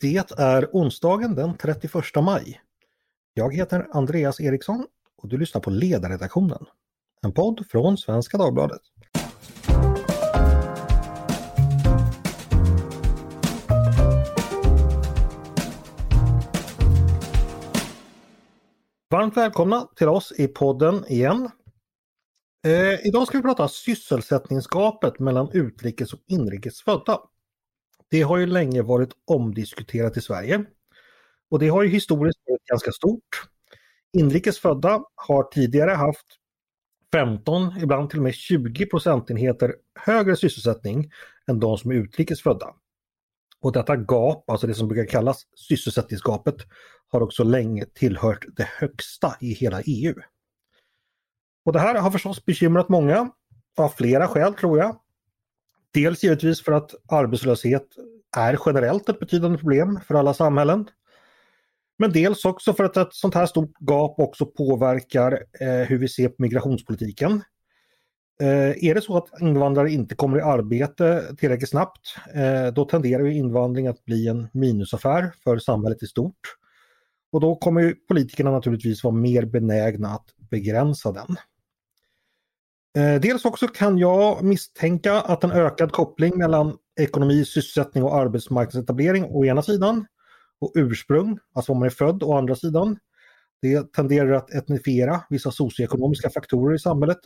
[0.00, 1.92] Det är onsdagen den 31
[2.22, 2.60] maj.
[3.34, 6.66] Jag heter Andreas Eriksson och du lyssnar på Ledarredaktionen.
[7.22, 8.80] En podd från Svenska Dagbladet.
[19.10, 21.50] Varmt välkomna till oss i podden igen.
[22.66, 27.20] Eh, idag ska vi prata sysselsättningsgapet mellan utrikes och inrikes födda.
[28.10, 30.64] Det har ju länge varit omdiskuterat i Sverige.
[31.50, 33.48] Och det har ju historiskt varit ganska stort.
[34.18, 36.26] Inrikesfödda har tidigare haft
[37.12, 41.10] 15, ibland till och med 20 procentenheter högre sysselsättning
[41.46, 42.74] än de som är utrikesfödda.
[43.60, 46.56] Och detta gap, alltså det som brukar kallas sysselsättningsgapet,
[47.08, 50.14] har också länge tillhört det högsta i hela EU.
[51.64, 53.30] Och det här har förstås bekymrat många,
[53.76, 55.00] av flera skäl tror jag.
[55.96, 57.86] Dels givetvis för att arbetslöshet
[58.36, 60.88] är generellt ett betydande problem för alla samhällen.
[61.98, 66.08] Men dels också för att ett sånt här stort gap också påverkar eh, hur vi
[66.08, 67.42] ser på migrationspolitiken.
[68.42, 73.24] Eh, är det så att invandrare inte kommer i arbete tillräckligt snabbt, eh, då tenderar
[73.24, 76.40] ju invandring att bli en minusaffär för samhället i stort.
[77.32, 81.36] Och då kommer politikerna naturligtvis vara mer benägna att begränsa den.
[82.96, 89.24] Eh, dels också kan jag misstänka att en ökad koppling mellan ekonomi, sysselsättning och arbetsmarknadsetablering
[89.24, 90.06] å ena sidan
[90.60, 92.98] och ursprung, alltså var man är född, å andra sidan.
[93.62, 97.18] Det tenderar att etnifiera vissa socioekonomiska faktorer i samhället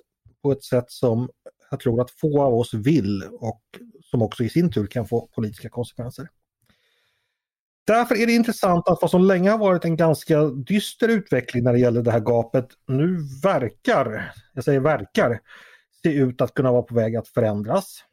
[0.43, 1.29] på ett sätt som
[1.71, 3.63] jag tror att få av oss vill och
[4.03, 6.29] som också i sin tur kan få politiska konsekvenser.
[7.91, 11.73] Därför är det intressant att vad som länge har varit en ganska dyster utveckling när
[11.73, 15.41] det gäller det här gapet nu verkar, jag säger verkar,
[16.03, 18.05] se ut att kunna vara på väg att förändras.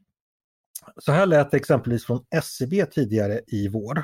[0.98, 4.04] Så här lät det exempelvis från SCB tidigare i vår.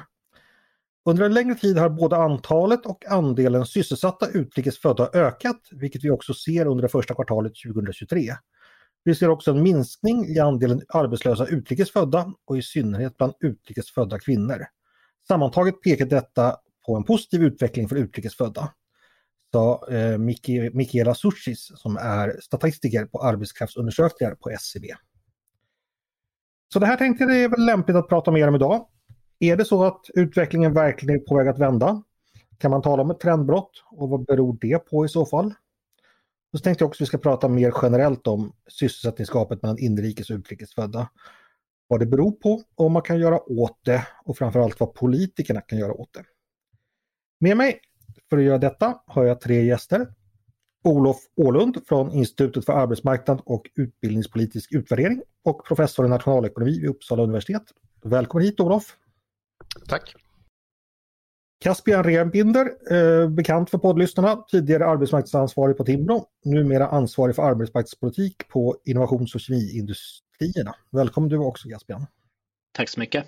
[1.06, 6.10] Under en längre tid har både antalet och andelen sysselsatta utrikes födda ökat, vilket vi
[6.10, 8.34] också ser under det första kvartalet 2023.
[9.04, 13.92] Vi ser också en minskning i andelen arbetslösa utrikes födda och i synnerhet bland utrikes
[13.92, 14.66] födda kvinnor.
[15.28, 18.74] Sammantaget pekar detta på en positiv utveckling för utrikesfödda.
[19.54, 20.18] Sa eh,
[20.74, 24.88] Mikaela Sushis som är statistiker på arbetskraftsundersökningar på SCB.
[26.74, 28.88] Så det här tänkte jag det är väl lämpligt att prata mer om idag.
[29.40, 32.04] Är det så att utvecklingen verkligen är på väg att vända?
[32.58, 35.54] Kan man tala om ett trendbrott och vad beror det på i så fall?
[36.54, 40.30] Och Så tänkte jag också att vi ska prata mer generellt om sysselsättningsgapet mellan inrikes
[40.30, 41.10] och utrikesfödda
[41.88, 45.62] vad det beror på och vad man kan göra åt det och framförallt vad politikerna
[45.62, 46.24] kan göra åt det.
[47.40, 47.80] Med mig
[48.30, 50.08] för att göra detta har jag tre gäster.
[50.84, 57.24] Olof Ålund från Institutet för arbetsmarknad och utbildningspolitisk utvärdering och professor i nationalekonomi vid Uppsala
[57.24, 57.64] universitet.
[58.04, 58.98] Välkommen hit Olof!
[59.88, 60.16] Tack!
[61.64, 68.78] Caspian Rehnbinder, eh, bekant för poddlyssnarna, tidigare arbetsmarknadsansvarig på Timbro, numera ansvarig för arbetsmarknadspolitik på
[68.86, 69.42] innovations och
[70.44, 70.76] kemiindustrierna.
[70.90, 72.06] Välkommen du också Caspian!
[72.72, 73.26] Tack så mycket!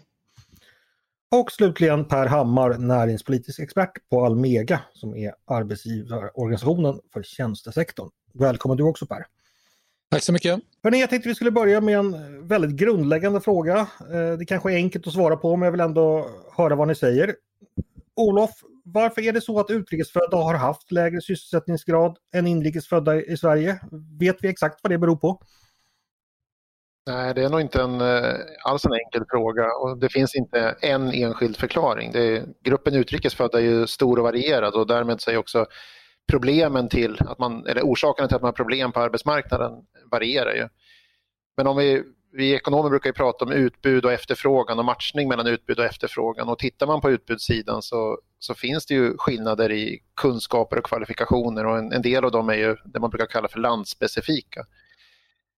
[1.31, 8.09] Och slutligen Per Hammar, näringspolitisk expert på Almega som är arbetsgivarorganisationen för tjänstesektorn.
[8.33, 9.25] Välkommen du också Per!
[10.11, 10.59] Tack så mycket!
[10.83, 13.77] Hörrni, jag tänkte vi skulle börja med en väldigt grundläggande fråga.
[13.99, 16.95] Eh, det kanske är enkelt att svara på men jag vill ändå höra vad ni
[16.95, 17.35] säger.
[18.15, 18.51] Olof,
[18.83, 23.79] varför är det så att utrikesfödda har haft lägre sysselsättningsgrad än inrikesfödda i Sverige?
[24.19, 25.41] Vet vi exakt vad det beror på?
[27.07, 28.33] Nej, det är nog inte en, eh,
[28.63, 32.11] alls en enkel fråga och det finns inte en enskild förklaring.
[32.15, 35.65] Är, gruppen utrikesfödda är ju stor och varierad och därmed så är också
[36.31, 39.71] problemen till att man, eller orsakerna till att man har problem på arbetsmarknaden
[40.11, 40.67] varierar ju.
[41.57, 42.03] Men om vi
[42.37, 46.49] vi ekonomer brukar ju prata om utbud och efterfrågan och matchning mellan utbud och efterfrågan.
[46.49, 51.65] Och tittar man på utbudssidan så, så finns det ju skillnader i kunskaper och kvalifikationer
[51.65, 54.61] och en, en del av dem är ju det man brukar kalla för landspecifika.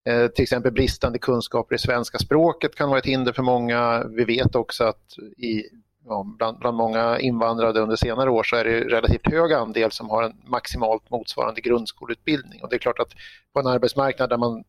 [0.07, 4.03] Eh, till exempel bristande kunskaper i svenska språket kan vara ett hinder för många.
[4.03, 5.63] Vi vet också att i,
[6.05, 10.09] ja, bland, bland många invandrade under senare år så är det relativt hög andel som
[10.09, 12.63] har en maximalt motsvarande grundskoleutbildning.
[12.63, 13.13] Och det är klart att
[13.53, 14.63] på en arbetsmarknad där man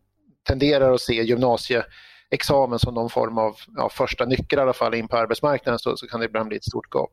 [0.49, 5.09] tenderar att se gymnasieexamen som någon form av ja, första nyckel i alla fall in
[5.09, 7.11] på arbetsmarknaden så, så kan det ibland bli ett stort gap.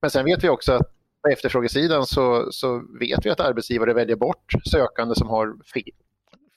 [0.00, 0.92] Men sen vet vi också att
[1.22, 5.92] på efterfrågesidan så, så vet vi att arbetsgivare väljer bort sökande som har fel,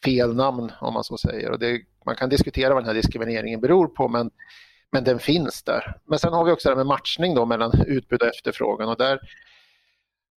[0.05, 1.51] fel namn om man så säger.
[1.51, 4.31] Och det, man kan diskutera vad den här diskrimineringen beror på men,
[4.91, 5.97] men den finns där.
[6.05, 8.97] Men sen har vi också det här med matchning då mellan utbud och efterfrågan och
[8.97, 9.19] där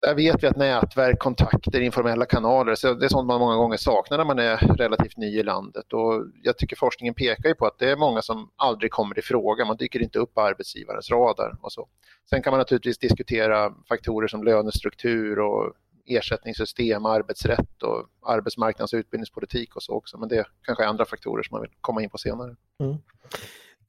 [0.02, 3.76] där vet vi att nätverk, kontakter, informella kanaler, så det är sånt man många gånger
[3.76, 5.92] saknar när man är relativt ny i landet.
[5.92, 9.22] Och jag tycker forskningen pekar ju på att det är många som aldrig kommer i
[9.22, 11.56] fråga, man dyker inte upp på arbetsgivarens radar.
[11.60, 11.88] Och så.
[12.30, 15.72] Sen kan man naturligtvis diskutera faktorer som lönestruktur och
[16.06, 20.18] ersättningssystem, arbetsrätt och arbetsmarknads och utbildningspolitik och så också.
[20.18, 22.56] Men det kanske är andra faktorer som man vill komma in på senare.
[22.80, 22.96] Mm.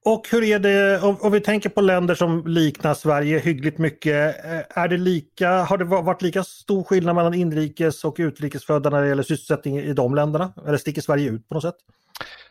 [0.06, 4.45] Och hur är det om, vi tänker på länder som liknar Sverige hyggligt mycket.
[4.45, 9.01] Eh, är det lika, har det varit lika stor skillnad mellan inrikes och utrikesfödda när
[9.01, 10.54] det gäller sysselsättning i de länderna?
[10.68, 11.75] Eller sticker Sverige ut på något sätt?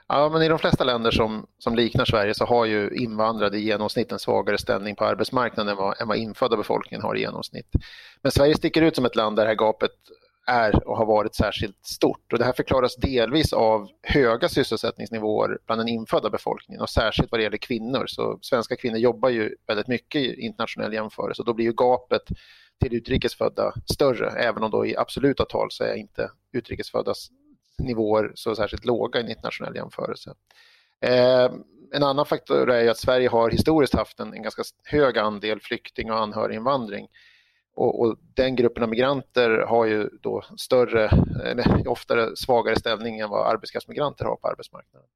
[0.08, 3.64] Ja, men i de flesta länder som, som liknar Sverige så har ju invandrade i
[3.64, 7.68] genomsnitt en svagare ställning på arbetsmarknaden än vad, än vad infödda befolkningen har i genomsnitt.
[8.22, 9.90] Men Sverige sticker ut som ett land där det här gapet
[10.46, 12.32] är och har varit särskilt stort.
[12.32, 17.40] Och det här förklaras delvis av höga sysselsättningsnivåer bland den infödda befolkningen och särskilt vad
[17.40, 18.04] det gäller kvinnor.
[18.06, 22.22] Så svenska kvinnor jobbar ju väldigt mycket i internationell jämförelse och då blir ju gapet
[22.82, 27.28] till utrikesfödda större, även om då i absoluta tal så är inte utrikesföddas
[27.78, 30.34] nivåer så särskilt låga i en internationell jämförelse.
[31.00, 31.50] Eh,
[31.94, 36.12] en annan faktor är att Sverige har historiskt haft en, en ganska hög andel flykting
[36.12, 37.08] och anhöriginvandring.
[37.74, 41.10] Och, och, den gruppen av migranter har ju då större,
[41.44, 45.08] eller oftare svagare ställning än vad arbetskraftsmigranter har på arbetsmarknaden.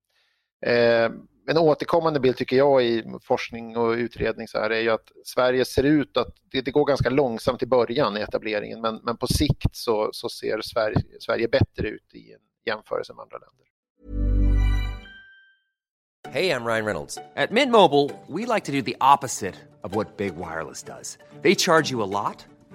[0.67, 1.11] Eh,
[1.47, 5.65] en återkommande bild tycker jag i forskning och utredning så här är ju att Sverige
[5.65, 9.27] ser ut att, det, det går ganska långsamt i början i etableringen men, men på
[9.27, 13.67] sikt så, så ser Sverige, Sverige bättre ut i en jämförelse med andra länder.
[16.29, 17.19] Hej, jag Ryan Reynolds.
[17.35, 21.19] På Mint Mobile, we like to do the opposite of what Big Wireless does.
[21.43, 22.47] They charge you a lot,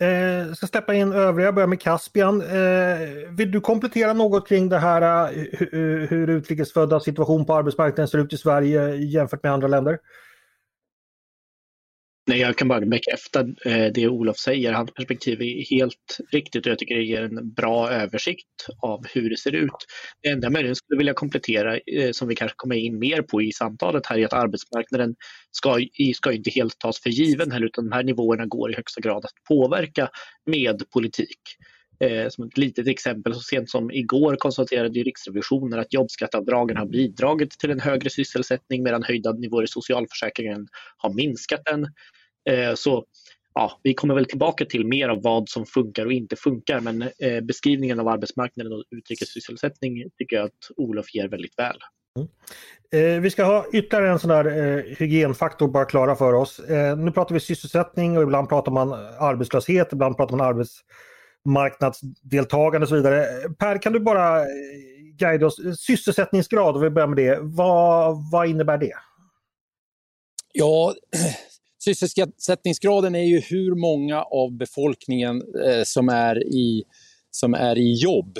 [0.00, 2.42] Eh, ska släppa in övriga, börja med Caspian.
[2.42, 2.98] Eh,
[3.30, 8.32] vill du komplettera något kring det här eh, hur utrikesfödda situation på arbetsmarknaden ser ut
[8.32, 9.98] i Sverige jämfört med andra länder?
[12.28, 14.72] Nej, jag kan bara bekräfta eh, det Olof säger.
[14.72, 19.30] Hans perspektiv är helt riktigt och jag tycker det ger en bra översikt av hur
[19.30, 19.86] det ser ut.
[20.22, 23.42] Det enda jag möjligen skulle vilja komplettera, eh, som vi kanske kommer in mer på
[23.42, 25.14] i samtalet här, är att arbetsmarknaden
[25.50, 25.80] ska,
[26.14, 29.24] ska inte helt tas för given heller, utan de här nivåerna går i högsta grad
[29.24, 30.08] att påverka
[30.46, 31.40] med politik.
[32.00, 37.50] Eh, som ett litet exempel, så sent som igår konstaterade Riksrevisionen att jobbskatteavdragen har bidragit
[37.50, 41.86] till en högre sysselsättning medan höjda nivåer i socialförsäkringen har minskat den.
[42.48, 43.04] Eh, så
[43.54, 47.02] ja, vi kommer väl tillbaka till mer av vad som funkar och inte funkar men
[47.02, 51.76] eh, beskrivningen av arbetsmarknaden och utrikessysselsättning tycker jag att Olof ger väldigt väl.
[52.16, 52.28] Mm.
[52.92, 56.58] Eh, vi ska ha ytterligare en sån där eh, hygienfaktor bara klara för oss.
[56.58, 62.88] Eh, nu pratar vi sysselsättning och ibland pratar man arbetslöshet, ibland pratar man arbetsmarknadsdeltagande och
[62.88, 63.26] så vidare.
[63.58, 64.44] Per, kan du bara
[65.18, 65.60] guida oss?
[65.78, 67.38] Sysselsättningsgrad, om vi börjar med det.
[67.40, 68.94] Vad, vad innebär det?
[70.52, 70.94] Ja,
[71.78, 76.84] Sysselsättningsgraden är ju hur många av befolkningen eh, som, är i,
[77.30, 78.38] som är i jobb.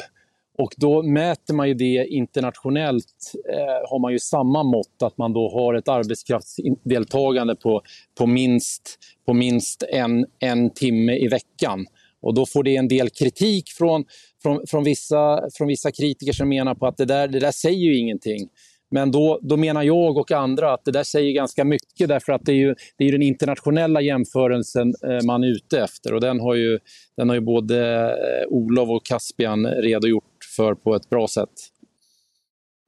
[0.58, 5.32] Och då mäter man ju det internationellt, eh, har man ju samma mått att man
[5.32, 7.82] då har ett arbetskraftsdeltagande på,
[8.19, 11.87] på minst, på minst en, en timme i veckan.
[12.20, 14.05] Och då får det en del kritik från,
[14.43, 17.79] från, från, vissa, från vissa kritiker som menar på att det där, det där säger
[17.79, 18.48] ju ingenting.
[18.90, 22.44] Men då, då menar jag och andra att det där säger ganska mycket därför att
[22.44, 26.40] det är ju, det är den internationella jämförelsen eh, man är ute efter och den
[26.40, 26.78] har ju,
[27.16, 30.24] den har ju både eh, Olof och Caspian redogjort
[30.56, 31.50] för på ett bra sätt.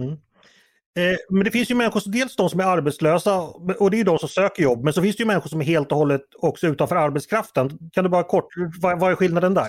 [0.02, 0.12] Mm.
[0.98, 3.40] Eh, men det finns ju människor, dels de som är arbetslösa
[3.78, 5.64] och det är de som söker jobb, men så finns det ju människor som är
[5.64, 7.78] helt och hållet också utanför arbetskraften.
[7.92, 8.46] Kan du bara kort,
[8.80, 9.68] vad, vad är skillnaden där?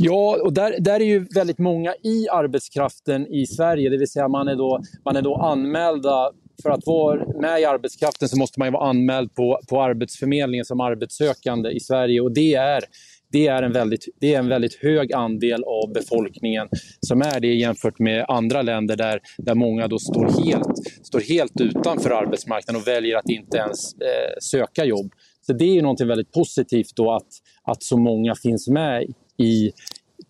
[0.00, 4.28] Ja, och där, där är ju väldigt många i arbetskraften i Sverige, det vill säga
[4.28, 8.38] man är då, man är då anmälda eh, för att vara med i arbetskraften så
[8.38, 12.84] måste man vara anmäld på, på Arbetsförmedlingen som arbetssökande i Sverige och det är,
[13.32, 16.68] det är, en väldigt, det är en väldigt hög andel av befolkningen
[17.00, 21.60] som är det jämfört med andra länder där, där många då står helt, står helt
[21.60, 25.12] utanför arbetsmarknaden och väljer att inte ens eh, söka jobb.
[25.46, 27.28] Så det är ju någonting väldigt positivt då att,
[27.62, 29.04] att så många finns med
[29.38, 29.72] i,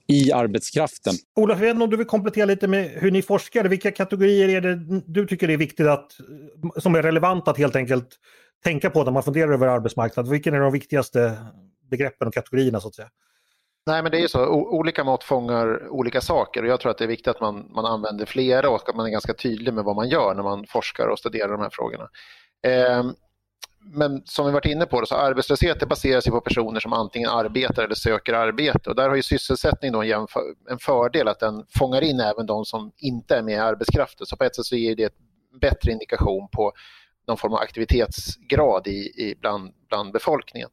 [0.07, 1.15] i arbetskraften.
[1.37, 3.65] Olof, jag om du vill komplettera lite med hur ni forskar.
[3.65, 6.13] Vilka kategorier är det du tycker är viktigt att,
[6.77, 8.09] som är relevant att helt enkelt
[8.65, 10.33] tänka på när man funderar över arbetsmarknaden?
[10.33, 11.37] Vilka är de viktigaste
[11.91, 13.09] begreppen och kategorierna så att säga?
[13.87, 14.47] Nej, men det är ju så.
[14.47, 17.71] O olika mått fångar olika saker och jag tror att det är viktigt att man,
[17.75, 20.67] man använder flera och att man är ganska tydlig med vad man gör när man
[20.69, 22.09] forskar och studerar de här frågorna.
[22.67, 23.05] Eh,
[23.81, 27.85] men som vi varit inne på, så arbetslöshet det baseras på personer som antingen arbetar
[27.85, 30.27] eller söker arbete och där har ju sysselsättning då en,
[30.71, 34.27] en fördel att den fångar in även de som inte är med i arbetskraften.
[34.27, 35.13] Så på ett sätt så ger det
[35.53, 36.73] en bättre indikation på
[37.29, 40.69] någon form av aktivitetsgrad i, i bland, bland befolkningen.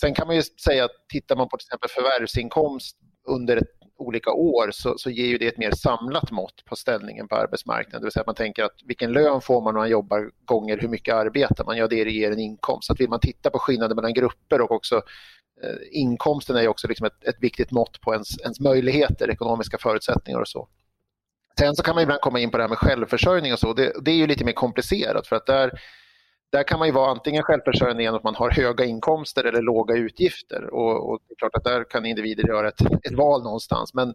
[0.00, 2.96] Sen kan man ju säga att tittar man på till exempel förvärvsinkomst
[3.26, 7.28] under ett, olika år så, så ger ju det ett mer samlat mått på ställningen
[7.28, 8.00] på arbetsmarknaden.
[8.00, 10.78] Det vill säga att man tänker att vilken lön får man när man jobbar gånger
[10.78, 11.76] hur mycket arbetar man?
[11.76, 12.86] Ja, det ger en inkomst.
[12.86, 14.96] Så att vill man titta på skillnader mellan grupper och också
[15.62, 19.78] eh, inkomsten är ju också liksom ett, ett viktigt mått på ens, ens möjligheter, ekonomiska
[19.78, 20.68] förutsättningar och så.
[21.58, 23.72] Sen så kan man ibland komma in på det här med självförsörjning och så.
[23.72, 25.80] Det, det är ju lite mer komplicerat för att där
[26.52, 29.94] där kan man ju vara antingen självförsörjande genom att man har höga inkomster eller låga
[29.94, 30.74] utgifter.
[30.74, 33.94] Och, och det är klart att där kan individer göra ett, ett val någonstans.
[33.94, 34.14] Men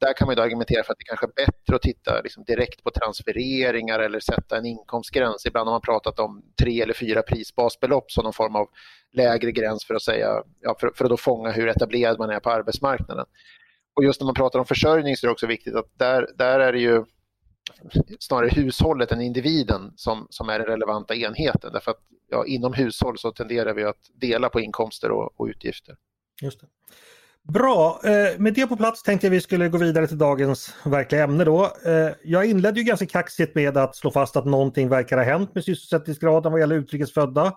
[0.00, 2.90] där kan man argumentera för att det kanske är bättre att titta liksom direkt på
[2.90, 5.46] transfereringar eller sätta en inkomstgräns.
[5.46, 8.68] Ibland har man pratat om tre eller fyra prisbasbelopp som någon form av
[9.12, 12.40] lägre gräns för att, säga, ja, för, för att då fånga hur etablerad man är
[12.40, 13.26] på arbetsmarknaden.
[13.96, 16.60] Och just när man pratar om försörjning så är det också viktigt att där, där
[16.60, 17.04] är det ju
[18.18, 21.72] snarare hushållet än individen som, som är den relevanta enheten.
[21.72, 25.96] Därför att ja, inom hushåll så tenderar vi att dela på inkomster och, och utgifter.
[26.42, 26.66] Just det.
[27.52, 31.24] Bra, eh, med det på plats tänkte jag vi skulle gå vidare till dagens verkliga
[31.24, 31.64] ämne då.
[31.64, 35.54] Eh, jag inledde ju ganska kaxigt med att slå fast att någonting verkar ha hänt
[35.54, 37.52] med sysselsättningsgraden vad gäller utrikesfödda.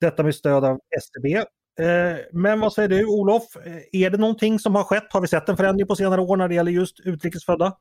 [0.00, 1.36] Detta med stöd av SCB.
[1.80, 5.06] Eh, men vad säger du Olof, eh, är det någonting som har skett?
[5.10, 7.72] Har vi sett en förändring på senare år när det gäller just utrikesfödda?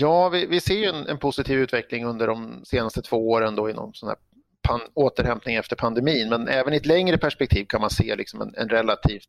[0.00, 3.94] Ja, vi, vi ser en, en, positiv utveckling under de senaste två åren då inom
[3.94, 4.18] sån här
[4.62, 6.28] pan, återhämtning efter pandemin.
[6.28, 9.28] Men även i ett längre perspektiv kan man se liksom en, en relativt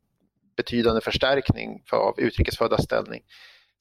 [0.57, 3.21] betydande förstärkning för, av utrikesföddas ställning.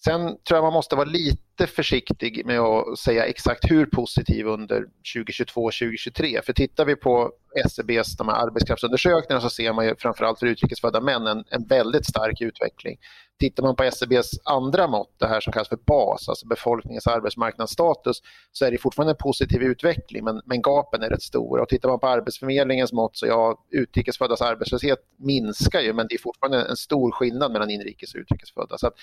[0.05, 4.85] Sen tror jag man måste vara lite försiktig med att säga exakt hur positiv under
[5.15, 6.43] 2022-2023.
[6.45, 7.33] För tittar vi på
[7.67, 12.07] SCBs de här arbetskraftsundersökningarna så ser man ju framförallt för utrikesfödda män en, en väldigt
[12.07, 12.99] stark utveckling.
[13.39, 18.23] Tittar man på SCBs andra mått, det här som kallas för BAS, alltså befolkningens arbetsmarknadsstatus,
[18.53, 21.63] så är det fortfarande en positiv utveckling men, men gapen är rätt stora.
[21.63, 26.19] Och tittar man på Arbetsförmedlingens mått så ja, utrikesföddas arbetslöshet minskar ju men det är
[26.19, 28.79] fortfarande en stor skillnad mellan inrikes och utrikesfödda.
[28.79, 28.95] Så att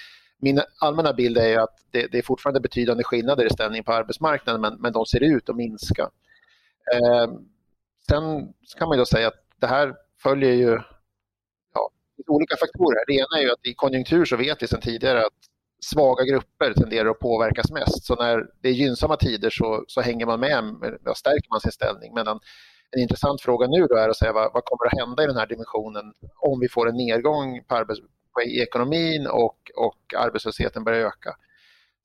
[0.41, 4.61] min allmänna bild är att det, det, är fortfarande betydande skillnader i ställning på arbetsmarknaden
[4.61, 6.09] men, men de ser ut att minska.
[6.93, 7.27] Eh,
[8.09, 10.79] sen kan man då säga att det här följer ju
[11.73, 11.89] ja,
[12.27, 13.03] olika faktorer.
[13.07, 15.39] Det ena är ju att i konjunktur så vet vi sedan tidigare att
[15.85, 18.05] svaga grupper tenderar att påverkas mest.
[18.05, 21.71] Så när det är gynnsamma tider så, så hänger man med, och stärker man sin
[21.71, 22.13] ställning.
[22.15, 22.39] Medan
[22.91, 25.37] en intressant fråga nu då är att säga vad, vad, kommer att hända i den
[25.37, 27.99] här dimensionen om vi får en nedgång på, arbets,
[28.41, 31.35] i ekonomin och, och arbetslösheten börjar öka.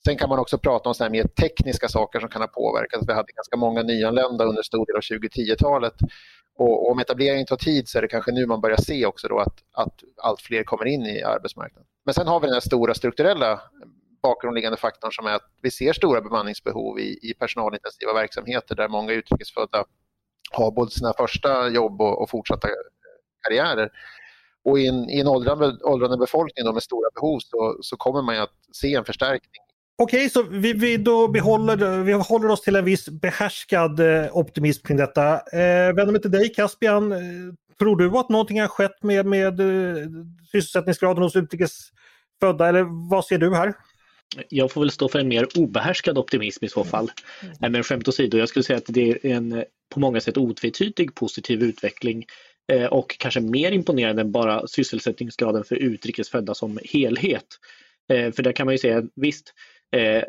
[0.04, 3.00] Sen kan man också prata om såna mer tekniska saker som kan ha påverkat.
[3.06, 5.94] Vi hade ganska många nyanlända under stor del av 2010-talet.
[6.58, 9.38] Och, om etableringen tar tid så är det kanske nu man börjar se också då
[9.38, 11.86] att, att allt fler kommer in i arbetsmarknaden.
[12.04, 13.60] Men sen har vi den här stora strukturella
[14.22, 19.12] bakgrundliggande faktorn som är att vi ser stora bemanningsbehov i, i personalintensiva verksamheter där många
[19.12, 19.84] utrikesfödda
[20.50, 22.68] har både sina första jobb och, och fortsatta
[23.42, 23.90] karriärer.
[24.64, 28.40] Och i en, i en åldrande, åldrande befolkning med stora behov så, så kommer man
[28.40, 29.60] att se en förstärkning
[30.02, 34.86] Okej, så vi, vi, då behåller, vi håller oss till en viss behärskad eh, optimism
[34.86, 35.34] kring detta.
[35.34, 37.12] Eh, vänder mig till dig Caspian.
[37.12, 37.18] Eh,
[37.78, 40.06] tror du att någonting har skett med, med eh,
[40.52, 43.74] sysselsättningsgraden hos utrikesfödda eller vad ser du här?
[44.48, 47.10] Jag får väl stå för en mer obehärskad optimism i så fall.
[47.60, 47.72] Mm.
[47.72, 49.64] Men skämt åsido, jag skulle säga att det är en
[49.94, 52.24] på många sätt otvetydig positiv utveckling
[52.70, 57.46] Eh, och kanske mer imponerande än bara sysselsättningsgraden för utrikesfödda som helhet.
[58.12, 59.54] Eh, för där kan man ju säga, visst,
[59.96, 60.22] eh,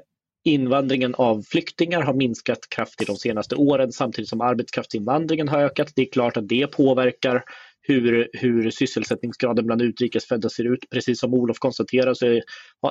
[0.44, 5.92] invandringen av flyktingar har minskat kraftigt de senaste åren samtidigt som arbetskraftsinvandringen har ökat.
[5.96, 7.44] Det är klart att det påverkar
[7.92, 10.90] hur, hur sysselsättningsgraden bland utrikesfödda ser ut.
[10.90, 12.44] Precis som Olof konstaterar så är,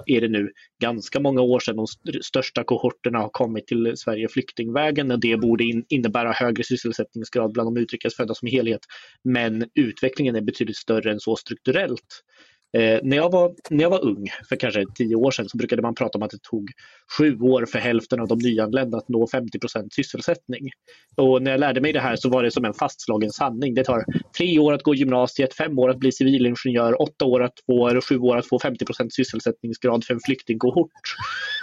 [0.07, 0.51] är det nu
[0.83, 1.87] ganska många år sedan de
[2.23, 7.75] största kohorterna har kommit till Sverige flyktingvägen och det borde in, innebära högre sysselsättningsgrad bland
[7.75, 8.81] de utrikesfödda som helhet.
[9.25, 12.23] Men utvecklingen är betydligt större än så strukturellt.
[12.73, 15.83] Eh, när, jag var, när jag var ung, för kanske tio år sedan, så brukade
[15.83, 16.71] man prata om att det tog
[17.19, 20.71] sju år för hälften av de nyanlända att nå 50% sysselsättning.
[21.17, 23.75] Och när jag lärde mig det här så var det som en fastslagen sanning.
[23.75, 24.05] Det tar
[24.39, 28.01] tre år att gå gymnasiet, fem år att bli civilingenjör, åtta år att få, eller
[28.01, 30.91] sju år att få 50% sysselsättningsgrad för en flyktingkohort.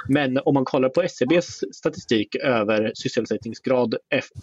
[0.10, 3.96] Men om man kollar på SCBs statistik över sysselsättningsgrad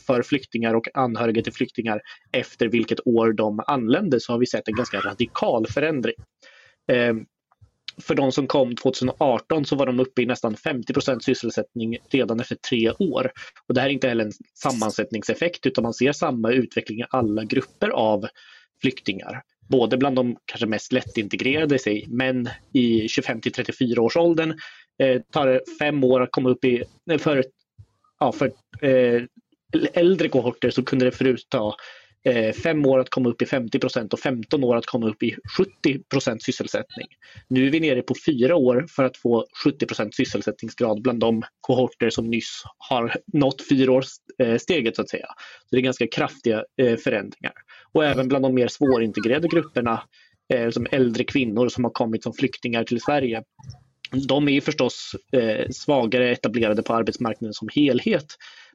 [0.06, 2.00] för flyktingar och anhöriga till flyktingar
[2.32, 6.14] efter vilket år de anlände så har vi sett en ganska radikal förändring.
[6.92, 7.14] Eh,
[8.02, 12.56] för de som kom 2018 så var de uppe i nästan 50% sysselsättning redan efter
[12.56, 13.30] tre år.
[13.68, 17.44] Och det här är inte heller en sammansättningseffekt utan man ser samma utveckling i alla
[17.44, 18.26] grupper av
[18.82, 19.42] flyktingar.
[19.68, 24.58] Både bland de kanske mest lättintegrerade, sig män i 25 till 34 års åldern.
[25.02, 26.84] Eh, tar det fem år att komma upp i,
[27.18, 27.44] för,
[28.20, 29.22] ja, för eh,
[29.92, 31.76] äldre kohorter så kunde det förut ta
[32.28, 35.22] Eh, fem år att komma upp i 50 procent och 15 år att komma upp
[35.22, 37.06] i 70 procent sysselsättning.
[37.48, 41.42] Nu är vi nere på fyra år för att få 70 procent sysselsättningsgrad bland de
[41.60, 45.26] kohorter som nyss har nått fyraårssteget eh, så att säga.
[45.60, 47.52] Så det är ganska kraftiga eh, förändringar.
[47.92, 50.02] Och även bland de mer svårintegrerade grupperna
[50.70, 53.42] som äldre kvinnor som har kommit som flyktingar till Sverige
[54.28, 58.26] de är förstås eh, svagare etablerade på arbetsmarknaden som helhet.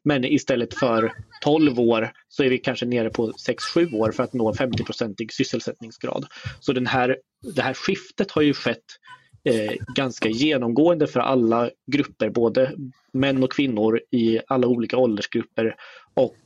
[0.04, 4.34] Men istället för 12 år så är vi kanske nere på 6-7 år för att
[4.34, 6.26] nå 50-procentig sysselsättningsgrad.
[6.60, 7.18] Så den här,
[7.56, 8.86] det här skiftet har ju skett
[9.44, 12.76] eh, ganska genomgående för alla grupper, både
[13.14, 15.76] män och kvinnor i alla olika åldersgrupper
[16.14, 16.38] och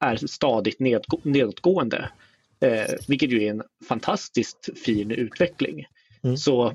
[0.00, 0.80] är stadigt
[1.24, 2.10] nedåtgående.
[2.60, 5.86] Eh, vilket ju är en fantastiskt fin utveckling.
[6.22, 6.36] Mm.
[6.36, 6.74] Så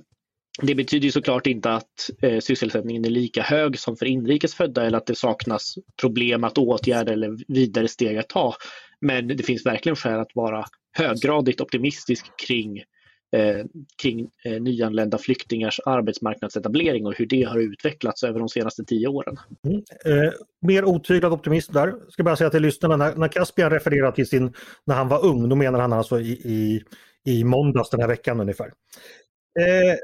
[0.61, 4.97] det betyder såklart inte att eh, sysselsättningen är lika hög som för inrikes födda eller
[4.97, 8.55] att det saknas problem att åtgärda eller vidare steg att ta.
[9.01, 10.65] Men det finns verkligen skäl att vara
[10.97, 12.77] höggradigt optimistisk kring,
[13.35, 13.65] eh,
[14.01, 19.37] kring eh, nyanlända flyktingars arbetsmarknadsetablering och hur det har utvecklats över de senaste tio åren.
[19.65, 19.77] Mm.
[20.05, 21.87] Eh, mer otyglad optimism där.
[21.87, 24.53] Jag ska bara säga till lyssnarna, när, när Caspian refererar till sin,
[24.85, 26.83] när han var ung, då menar han alltså i, i,
[27.25, 28.71] i måndags den här veckan ungefär.
[29.59, 29.95] Eh,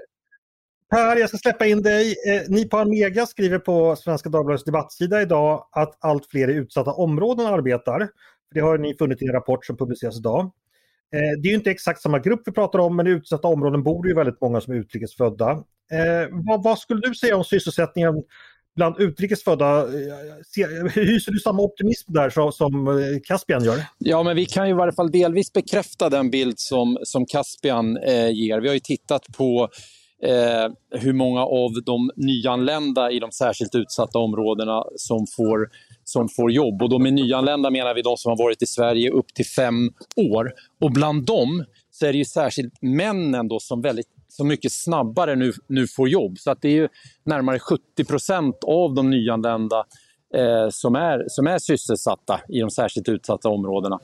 [0.91, 2.15] Per, jag ska släppa in dig.
[2.27, 6.91] Eh, ni på Almega skriver på Svenska Dagbladets debattsida idag att allt fler i utsatta
[6.91, 8.09] områden arbetar.
[8.53, 10.43] Det har ni funnit i en rapport som publiceras idag.
[11.15, 14.03] Eh, det är inte exakt samma grupp vi pratar om men i utsatta områden bor
[14.03, 15.51] det ju väldigt många som är utrikesfödda.
[15.91, 18.13] Eh, vad, vad skulle du säga om sysselsättningen
[18.75, 19.79] bland utrikesfödda?
[19.79, 22.93] Eh, hyser du samma optimism där som, som eh,
[23.23, 23.83] Caspian gör?
[23.97, 27.97] Ja, men vi kan ju i varje fall delvis bekräfta den bild som, som Caspian
[27.97, 28.59] eh, ger.
[28.59, 29.69] Vi har ju tittat på
[30.23, 35.69] eh, hur många av de nyanlända i de särskilt utsatta områdena som får,
[36.03, 36.81] som får jobb.
[36.81, 39.89] Och då med nyanlända menar vi de som har varit i Sverige upp till fem
[40.15, 40.53] år.
[40.81, 45.35] Och bland dem så är det ju särskilt männen då som väldigt så mycket snabbare
[45.35, 46.39] nu, nu får jobb.
[46.39, 46.87] Så att det är ju
[47.23, 49.85] närmare 70 procent av de nyanlända
[50.35, 53.99] eh, som, är, som är sysselsatta i de särskilt utsatta områdena.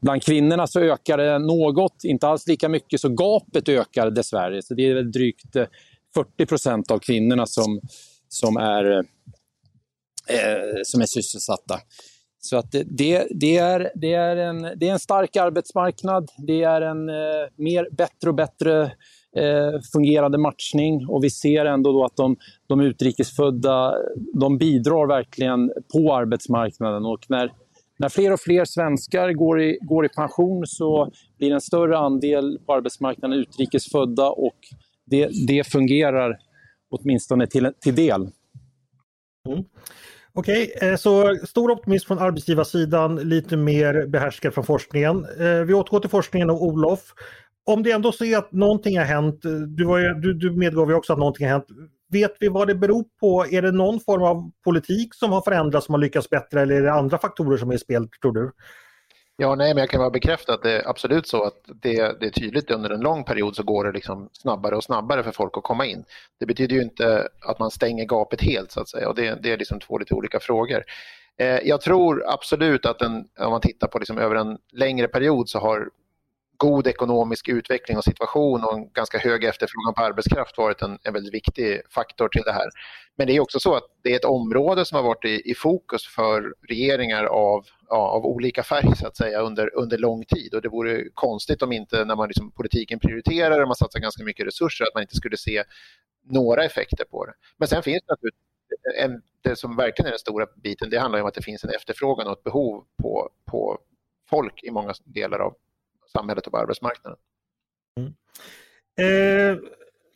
[0.00, 4.62] Bland kvinnorna så ökar det något, inte alls lika mycket, så gapet ökar dessvärre.
[4.62, 5.66] Så det är drygt eh,
[6.14, 7.80] 40 procent av kvinnorna som,
[8.28, 8.98] som, är,
[10.28, 11.80] eh, som är sysselsatta.
[12.44, 16.80] Så att det, det, är, det, är en, det är en stark arbetsmarknad, det är
[16.80, 17.14] en eh,
[17.56, 18.82] mer, bättre och bättre
[19.36, 23.94] eh, fungerande matchning och vi ser ändå då att de, de utrikesfödda
[24.40, 27.52] de bidrar verkligen på arbetsmarknaden och när
[28.04, 32.58] när fler och fler svenskar går i, går i pension så blir en större andel
[32.66, 34.56] på arbetsmarknaden utrikesfödda och
[35.06, 36.38] det, det fungerar
[36.90, 38.20] åtminstone till, till del.
[39.48, 39.64] Mm.
[40.32, 45.26] Okej, okay, så stor optimism från arbetsgivarsidan, lite mer behärskad från forskningen.
[45.40, 47.00] Eh, vi återgår till forskningen och Olof.
[47.66, 50.50] Om det ändå så är att någonting har hänt, eh, du, var ju, du, du
[50.50, 51.66] medgav ju också att någonting har hänt.
[52.12, 53.46] Vet vi vad det beror på?
[53.50, 56.82] Är det någon form av politik som har förändrats som har lyckats bättre eller är
[56.82, 58.52] det andra faktorer som är i spel tror du?
[59.36, 62.26] Ja, nej, men jag kan bara bekräfta att det är absolut så att det, det
[62.26, 65.56] är tydligt under en lång period så går det liksom snabbare och snabbare för folk
[65.56, 66.04] att komma in.
[66.40, 69.52] Det betyder ju inte att man stänger gapet helt så att säga och det, det
[69.52, 70.84] är liksom två lite olika frågor.
[71.38, 75.48] Eh, jag tror absolut att en, om man tittar på liksom över en längre period
[75.48, 75.90] så har
[76.56, 81.12] god ekonomisk utveckling och situation och en ganska hög efterfrågan på arbetskraft varit en, en
[81.12, 82.68] väldigt viktig faktor till det här.
[83.16, 85.54] Men det är också så att det är ett område som har varit i, i
[85.54, 90.54] fokus för regeringar av, ja, av olika färg så att säga under, under lång tid
[90.54, 94.24] och det vore konstigt om inte när man liksom, politiken prioriterar och man satsar ganska
[94.24, 95.64] mycket resurser att man inte skulle se
[96.24, 97.32] några effekter på det.
[97.56, 98.44] Men sen finns det naturligtvis
[98.98, 101.70] en, det som verkligen är den stora biten, det handlar om att det finns en
[101.70, 103.78] efterfrågan och ett behov på, på
[104.30, 105.54] folk i många delar av
[106.16, 107.18] samhället och på arbetsmarknaden.
[108.00, 108.12] Mm.
[109.00, 109.58] Eh,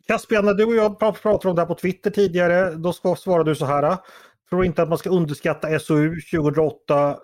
[0.07, 3.55] Caspian, när du och jag pratade om det här på Twitter tidigare, då svarade du
[3.55, 3.83] så här.
[3.83, 4.03] Ah,
[4.49, 7.17] tror inte att man ska underskatta SOU 2008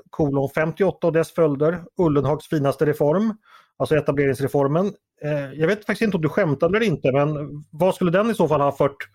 [0.55, 3.38] 58 och dess följder, Ullenhags finaste reform,
[3.77, 4.93] alltså etableringsreformen.
[5.23, 7.27] Eh, jag vet faktiskt inte om du skämtade eller inte, men
[7.71, 9.09] vad skulle den i så fall ha fört,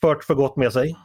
[0.00, 0.96] fört för gott med sig?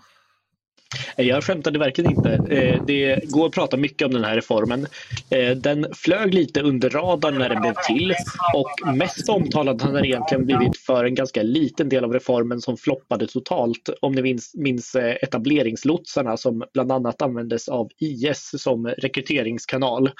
[1.17, 2.33] Jag skämtade verkligen inte.
[2.55, 4.87] Eh, det går att prata mycket om den här reformen.
[5.29, 8.13] Eh, den flög lite under radarn när den blev till
[8.55, 12.77] och mest omtalad har den egentligen blivit för en ganska liten del av reformen som
[12.77, 13.89] floppade totalt.
[14.01, 20.11] Om ni minns, minns eh, etableringslotsarna som bland annat användes av IS som rekryteringskanal.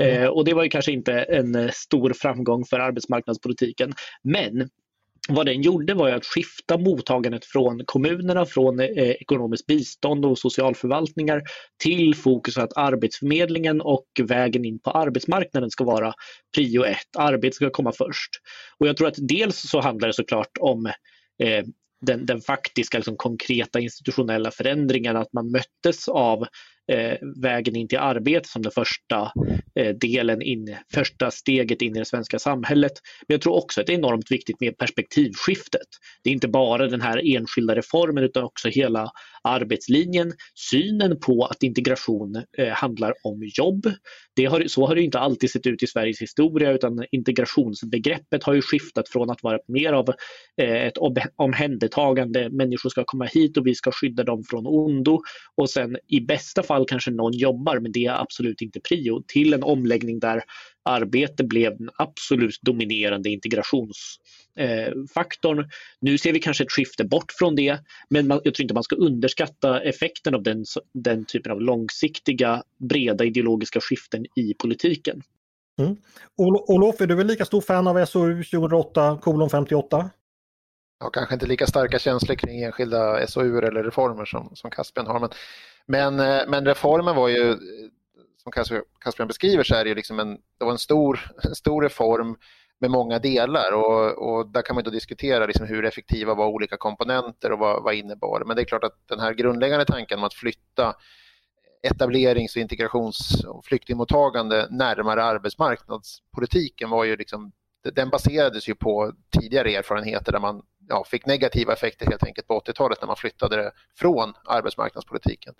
[0.00, 0.30] Mm.
[0.30, 3.92] Och det var ju kanske inte en stor framgång för arbetsmarknadspolitiken.
[4.22, 4.68] Men
[5.28, 11.42] vad den gjorde var att skifta mottagandet från kommunerna, från eh, ekonomiskt bistånd och socialförvaltningar
[11.82, 16.12] till fokus att Arbetsförmedlingen och vägen in på arbetsmarknaden ska vara
[16.54, 17.16] prio ett.
[17.18, 18.30] Arbete ska komma först.
[18.78, 20.86] Och jag tror att dels så handlar det såklart om
[21.42, 21.64] eh,
[22.06, 26.46] den, den, faktiska liksom, konkreta institutionella förändringen, att man möttes av
[26.90, 29.32] Eh, vägen in till arbete som den första
[29.80, 32.92] eh, delen in, första steget in i det svenska samhället.
[33.28, 35.86] Men jag tror också att det är enormt viktigt med perspektivskiftet.
[36.24, 39.10] Det är inte bara den här enskilda reformen utan också hela
[39.42, 43.92] arbetslinjen, synen på att integration eh, handlar om jobb.
[44.36, 48.54] Det har, så har det inte alltid sett ut i Sveriges historia utan integrationsbegreppet har
[48.54, 50.08] ju skiftat från att vara mer av
[50.62, 50.98] eh, ett
[51.36, 55.20] omhändertagande, människor ska komma hit och vi ska skydda dem från ondo.
[55.56, 59.22] Och sen i bästa fall kanske någon jobbar men det är absolut inte prio.
[59.26, 60.42] Till en omläggning där
[60.90, 65.58] arbete blev den absolut dominerande integrationsfaktorn.
[65.58, 65.64] Eh,
[66.00, 68.84] nu ser vi kanske ett skifte bort från det, men man, jag tror inte man
[68.84, 75.22] ska underskatta effekten av den, den typen av långsiktiga, breda ideologiska skiften i politiken.
[75.80, 75.96] Mm.
[76.68, 80.10] Olof, är du väl lika stor fan av SOU 2008 kolon 58?
[81.00, 85.20] Ja, kanske inte lika starka känslor kring enskilda SOU eller reformer som, som Caspian har.
[85.20, 85.30] Men,
[85.86, 87.56] men, eh, men reformen var ju
[88.42, 88.52] som
[89.00, 92.36] Caspian beskriver så är det, liksom en, det var en stor, en stor reform
[92.78, 96.76] med många delar och, och där kan man då diskutera liksom hur effektiva var olika
[96.76, 98.42] komponenter och vad, vad innebar.
[98.46, 100.94] Men det är klart att den här grundläggande tanken om att flytta
[101.82, 107.52] etablerings och integrations och flyktingmottagande närmare arbetsmarknadspolitiken var ju liksom,
[107.94, 112.60] den baserades ju på tidigare erfarenheter där man ja, fick negativa effekter helt enkelt på
[112.60, 115.54] 80-talet när man flyttade det från arbetsmarknadspolitiken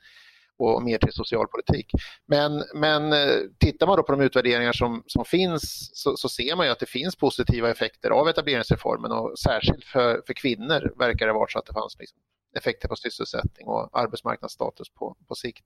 [0.60, 1.90] och mer till socialpolitik.
[2.26, 6.56] Men, men eh, tittar man då på de utvärderingar som, som finns så, så, ser
[6.56, 11.26] man ju att det finns positiva effekter av etableringsreformen och särskilt för, för kvinnor verkar
[11.26, 12.18] det vara så att det fanns liksom
[12.56, 15.64] effekter på sysselsättning och arbetsmarknadsstatus på, på sikt.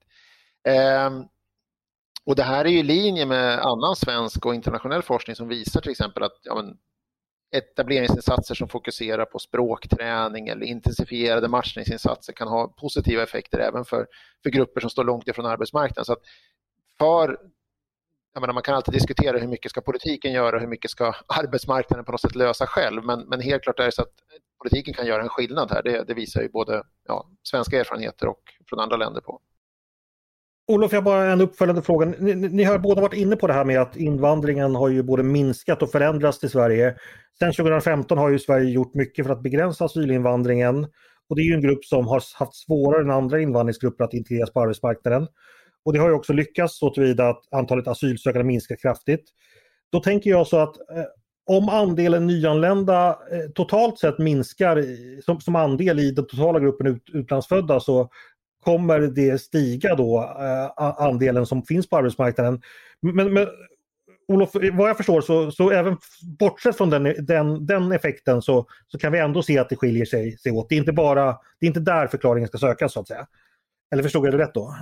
[0.68, 1.24] Ehm,
[2.26, 5.90] och Det här är i linje med annan svensk och internationell forskning som visar till
[5.90, 6.76] exempel att ja, men,
[7.56, 14.06] etableringsinsatser som fokuserar på språkträning eller intensifierade matchningsinsatser kan ha positiva effekter även för,
[14.42, 16.04] för grupper som står långt ifrån arbetsmarknaden.
[16.04, 16.22] Så att
[16.98, 17.38] för,
[18.40, 22.04] menar, man kan alltid diskutera hur mycket ska politiken göra och hur mycket ska arbetsmarknaden
[22.04, 23.04] på något sätt lösa själv.
[23.04, 24.14] Men, men helt klart är det så att
[24.62, 25.82] politiken kan göra en skillnad här.
[25.82, 29.40] Det, det visar ju både ja, svenska erfarenheter och från andra länder på.
[30.66, 32.06] Olof, jag har bara en uppföljande fråga.
[32.18, 35.22] Ni, ni, har båda varit inne på det här med att invandringen har ju både
[35.22, 36.94] minskat och förändrats i Sverige.
[37.38, 40.86] Sedan 2015 har ju Sverige gjort mycket för att begränsa asylinvandringen.
[41.28, 44.52] Och det är ju en grupp som har haft svårare än andra invandringsgrupper att integreras
[44.52, 45.26] på arbetsmarknaden.
[45.84, 49.24] Och det har ju också lyckats så tillvida att antalet asylsökande minskar kraftigt.
[49.92, 51.04] Då tänker jag så att eh,
[51.46, 54.84] om andelen nyanlända eh, totalt sett minskar
[55.22, 58.10] som, som andel i den totala gruppen ut, utlandsfödda så
[58.64, 62.62] kommer det stiga då, eh, andelen som finns på arbetsmarknaden.
[63.00, 63.46] Men, men
[64.28, 65.96] Olof, vad jag förstår så, så även
[66.38, 69.76] bortsett från den, e, den, den effekten så, så kan vi ändå se att det
[69.76, 70.68] skiljer sig, sig åt.
[70.68, 73.26] Det är, inte bara, det är inte där förklaringen ska sökas så att säga.
[73.92, 74.74] Eller förstod jag det rätt då?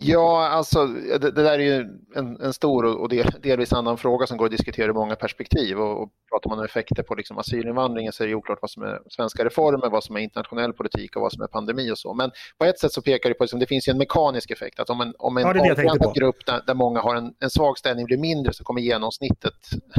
[0.00, 4.26] Ja, alltså det, det där är ju en, en stor och del, delvis annan fråga
[4.26, 5.78] som går att diskutera ur många perspektiv.
[5.78, 8.82] Och, och pratar man om effekter på liksom asylinvandringen så är det oklart vad som
[8.82, 12.14] är svenska reformer, vad som är internationell politik och vad som är pandemi och så.
[12.14, 14.80] Men på ett sätt så pekar det på att liksom, det finns en mekanisk effekt.
[14.80, 18.06] Att om en, om en ja, grupp där, där, många har en, en svag ställning
[18.06, 19.54] blir mindre så kommer genomsnittet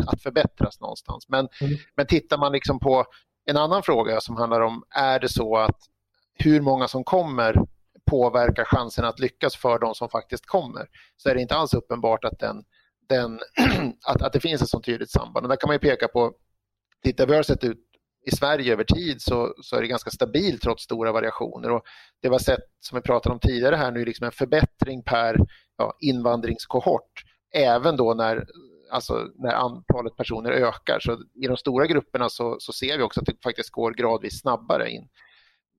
[0.07, 1.29] att förbättras någonstans.
[1.29, 1.73] Men, mm.
[1.95, 3.05] men tittar man liksom på
[3.45, 5.79] en annan fråga som handlar om, är det så att
[6.33, 7.55] hur många som kommer
[8.07, 12.25] påverkar chansen att lyckas för de som faktiskt kommer så är det inte alls uppenbart
[12.25, 12.63] att, den,
[13.09, 13.39] den
[14.05, 15.45] att, att det finns ett så tydligt samband.
[15.45, 16.33] Och där kan man ju peka på,
[17.03, 17.83] tittar vi har sett ut
[18.25, 21.71] i Sverige över tid så, så är det ganska stabilt trots stora variationer.
[21.71, 21.83] Och
[22.21, 25.37] det vi har sett, som vi pratade om tidigare här nu, liksom en förbättring per
[25.77, 28.45] ja, invandringskohort även då när,
[28.91, 30.99] alltså när antalet personer ökar.
[30.99, 34.39] Så I de stora grupperna så, så ser vi också att det faktiskt går gradvis
[34.41, 35.07] snabbare in.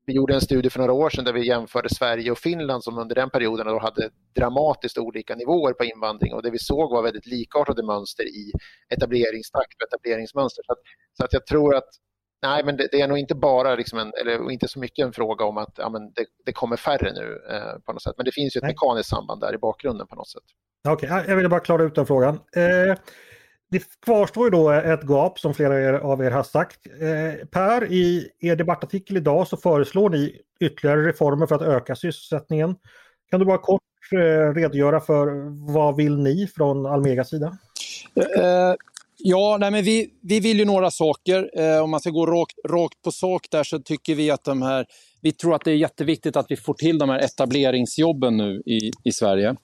[0.08, 2.98] Vi gjorde en studie för några år sedan där vi jämförde Sverige och Finland som
[2.98, 7.02] under den perioden då hade dramatiskt olika nivåer på invandring och det vi såg var
[7.02, 8.52] väldigt likartade mönster i
[8.94, 10.62] etableringstakt och etableringsmönster.
[10.66, 10.78] Så att,
[11.18, 11.88] så att jag tror att
[12.42, 15.12] Nej, men det, det, är nog inte bara, liksom en, eller inte så mycket en
[15.12, 18.14] fråga om att ja, men det, det kommer färre nu eh, på något sätt.
[18.16, 18.74] Men det finns ju ett Nej.
[18.74, 20.42] mekaniskt samband där i bakgrunden på något sätt.
[20.88, 22.34] Okej, okay, jag ville bara klara ut den frågan.
[22.34, 22.96] Eh,
[23.70, 26.87] det kvarstår ju då ett gap som flera av er har sagt.
[26.87, 32.76] Eh, per, i er debattartikel idag så föreslår ni ytterligare reformer för att öka sysselsättningen.
[33.31, 35.26] Kan du bara kort eh, redogöra för
[35.72, 37.59] vad vill ni från Almegas sida?
[38.16, 38.74] Eh,
[39.16, 41.50] ja, nej men vi, vi vill ju några saker.
[41.54, 44.62] Eh, om man ska gå rakt, rakt på sak där så tycker vi att de
[44.62, 44.87] här...
[45.22, 48.90] Vi tror att det är jätteviktigt att vi får till de här etableringsjobben nu i,
[49.04, 49.57] i Sverige.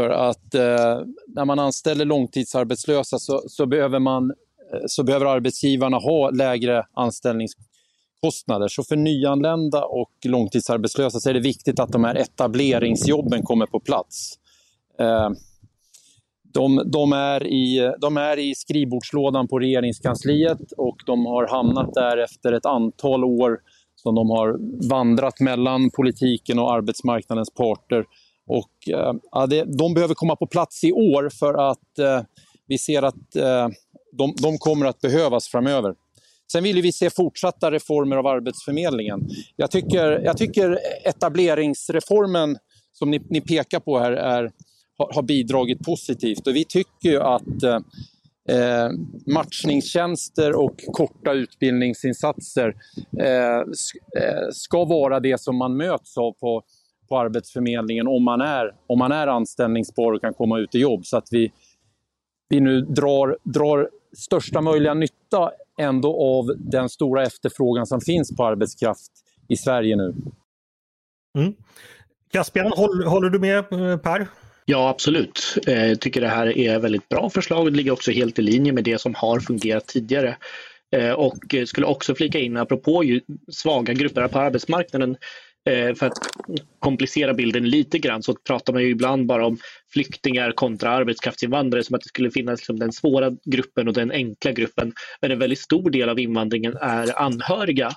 [0.00, 4.30] För att eh, när man anställer långtidsarbetslösa så, så, behöver man,
[4.72, 8.68] eh, så behöver arbetsgivarna ha lägre anställningskostnader.
[8.68, 13.80] Så för nyanlända och långtidsarbetslösa så är det viktigt att de här etableringsjobben kommer på
[13.80, 14.38] plats.
[15.00, 15.30] Eh,
[16.54, 22.16] de, de, är i, de är i skrivbordslådan på regeringskansliet och de har hamnat där
[22.16, 23.58] efter ett antal år
[23.96, 28.04] som de har vandrat mellan politiken och arbetsmarknadens parter
[28.46, 32.22] och, eh, ja, det, de behöver komma på plats i år för att eh,
[32.66, 33.68] vi ser att eh,
[34.12, 35.94] de, de, kommer att behövas framöver.
[36.52, 39.28] Sen vill vi se fortsatta reformer av Arbetsförmedlingen.
[39.56, 42.58] Jag tycker, jag tycker etableringsreformen
[42.92, 44.50] som ni, ni pekar på här är,
[44.98, 46.46] har, har, bidragit positivt.
[46.46, 47.78] Och vi tycker att eh,
[48.48, 48.90] eh,
[49.26, 52.74] matchningstjänster och korta utbildningsinsatser
[53.20, 53.58] eh,
[54.22, 56.62] eh, ska vara det som man möts av på
[57.08, 61.06] på Arbetsförmedlingen om man är, om man är anställningsbar och kan komma ut i jobb.
[61.06, 61.52] Så att vi,
[62.48, 68.44] vi nu drar, drar största möjliga nytta ändå av den stora efterfrågan som finns på
[68.46, 69.12] arbetskraft
[69.48, 70.14] i Sverige nu.
[71.38, 71.54] Mm.
[72.32, 74.26] Caspian, håller, håller du med eh, Per?
[74.64, 75.58] Ja, absolut.
[75.66, 77.66] Eh, jag tycker det här är väldigt bra förslag.
[77.66, 80.36] Det ligger också helt i linje med det som har fungerat tidigare.
[80.96, 83.04] Eh, och skulle också flika in, apropå
[83.52, 85.16] svaga grupper på arbetsmarknaden,
[85.66, 86.18] Eh, för att
[86.78, 89.58] komplicera bilden lite grann så pratar man ju ibland bara om
[89.92, 94.52] flyktingar kontra arbetskraftsinvandrare som att det skulle finnas liksom den svåra gruppen och den enkla
[94.52, 94.92] gruppen.
[95.20, 97.90] Men en väldigt stor del av invandringen är anhöriga.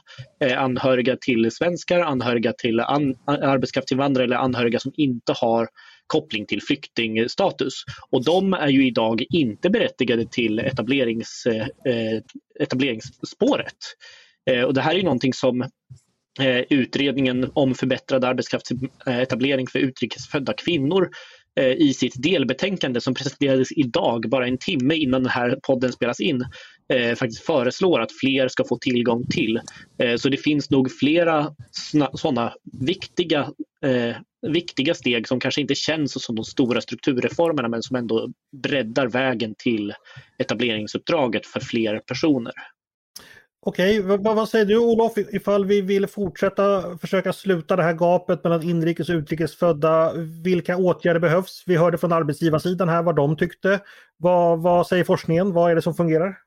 [0.43, 5.67] Eh, anhöriga till svenskar, anhöriga till an arbetskraftsinvandrare eller anhöriga som inte har
[6.08, 7.73] koppling till flyktingstatus.
[8.10, 12.21] Och de är ju idag inte berättigade till etablerings, eh, eh
[12.60, 13.77] etableringsspåret.
[14.49, 15.69] Eh, och det här är ju någonting som
[16.39, 21.10] Eh, utredningen om förbättrad arbetskraftsetablering för utrikesfödda kvinnor
[21.60, 26.20] eh, i sitt delbetänkande som presenterades idag, bara en timme innan den här podden spelas
[26.20, 26.46] in,
[26.94, 29.62] eh, faktiskt föreslår att fler ska få tillgång till.
[29.98, 31.56] Eh, så det finns nog flera
[32.13, 33.50] sådana viktiga,
[34.48, 38.30] viktiga steg som kanske inte känns som de stora strukturreformerna men som ändå
[38.63, 39.94] breddar vägen till
[40.38, 42.54] etableringsuppdraget för fler personer.
[43.62, 48.43] Okej, vad, vad, säger du Olof ifall vi vill fortsätta försöka sluta det här gapet
[48.43, 50.13] mellan inrikes och utrikesfödda?
[50.43, 51.63] Vilka åtgärder behövs?
[51.65, 53.80] Vi hörde från arbetsgivarsidan här vad de tyckte.
[54.17, 55.54] Vad, vad säger forskningen?
[55.54, 56.38] Vad är det som fungerar?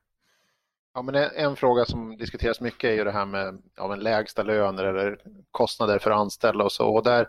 [0.93, 4.43] Ja, men en, en, fråga som diskuteras mycket är ju det här med ja, lägsta
[4.43, 5.17] löner eller
[5.51, 6.87] kostnader för anställda och så.
[6.87, 7.27] Och där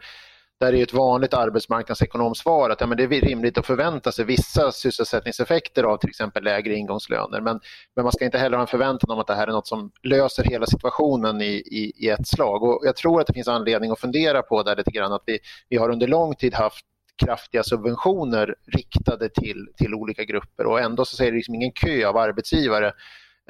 [0.61, 4.73] där är ett vanligt arbetsmarknadsekonomsvar att ja, men det är rimligt att förvänta sig vissa
[4.73, 7.41] sysselsättningseffekter av till exempel lägre ingångslöner.
[7.41, 7.61] Men,
[7.97, 9.91] men man ska inte heller ha en förväntan om att det här är något som
[10.03, 12.63] löser hela situationen i, i, i ett slag.
[12.63, 15.39] Och jag tror att det finns anledning att fundera på det lite grann att vi,
[15.69, 16.85] vi har under lång tid haft
[17.25, 22.09] kraftiga subventioner riktade till, till olika grupper och ändå så är det liksom ingen kö
[22.09, 22.93] av arbetsgivare.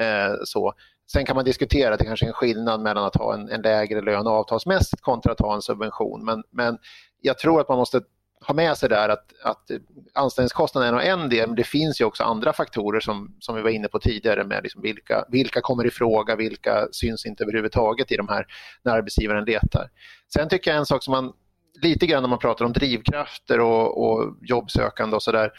[0.00, 0.72] Eh, så.
[1.12, 3.62] Sen kan man diskutera att det kanske är en skillnad mellan att ha en, en
[3.62, 6.24] lägre lön avtalsmässigt kontra att ha en subvention.
[6.24, 6.78] Men, men
[7.20, 8.00] jag tror att man måste
[8.46, 9.70] ha med sig där att, att
[10.14, 13.70] anställningskostnaden är en del, men det finns ju också andra faktorer som, som vi var
[13.70, 18.16] inne på tidigare med liksom vilka, vilka kommer i fråga, vilka syns inte överhuvudtaget i
[18.16, 18.46] de här
[18.82, 19.90] när arbetsgivaren letar.
[20.34, 21.32] Sen tycker jag en sak som man
[21.82, 25.50] lite grann när man pratar om drivkrafter och, och jobbsökande och sådär,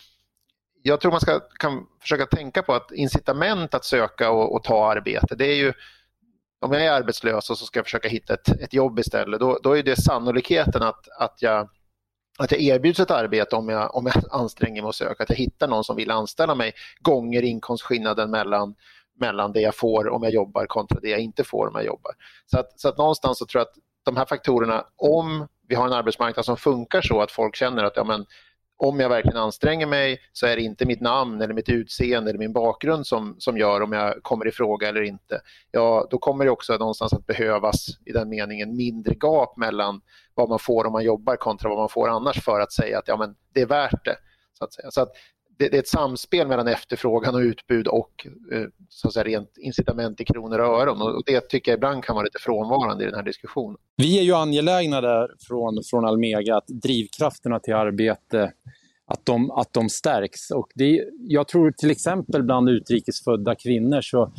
[0.87, 4.91] jag tror man ska, kan försöka tänka på att incitament att söka och, och, ta
[4.91, 5.73] arbete, det är ju
[6.61, 9.59] om jag är arbetslös och så ska jag försöka hitta ett, ett jobb istället, då,
[9.63, 11.69] då är det sannolikheten att, att, jag,
[12.39, 15.23] att jag erbjuds ett arbete om jag, om jag anstränger mig att söka.
[15.23, 18.75] att jag hittar någon som vill anställa mig gånger inkomstskillnaden mellan,
[19.19, 22.11] mellan det jag får om jag jobbar kontra det jag inte får om jag jobbar.
[22.45, 25.85] Så att, så att någonstans så tror jag att de här faktorerna, om vi har
[25.85, 28.25] en arbetsmarknad som funkar så att folk känner att ja, men,
[28.77, 32.39] om jag verkligen anstränger mig så är det inte mitt namn eller mitt utseende eller
[32.39, 35.41] min bakgrund som, som gör om jag kommer i fråga eller inte.
[35.71, 40.01] Ja, då kommer det också någonstans att behövas i den meningen mindre gap mellan
[40.33, 43.07] vad man får om man jobbar kontra vad man får annars för att säga att
[43.07, 44.15] ja, men det är värt det.
[44.57, 44.91] Så att säga.
[44.91, 45.11] Så att
[45.57, 49.57] det, det, är ett samspel mellan efterfrågan och utbud och eh, så att säga, rent
[49.57, 51.01] incitament i kronor och öron.
[51.01, 53.77] Och det tycker jag ibland kan vara lite frånvarande i den här diskussionen.
[53.97, 58.51] Vi är ju angelägna där från, från Almega att drivkrafterna till arbete
[59.07, 60.51] att de, att de stärks.
[60.51, 64.31] Och det, jag tror till exempel bland utrikesfödda kvinnor så,